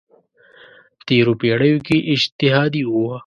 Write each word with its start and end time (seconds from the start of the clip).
تېرو 1.05 1.33
پېړیو 1.41 1.77
کې 1.87 1.97
اجتهادي 2.13 2.83
وه. 2.91 3.15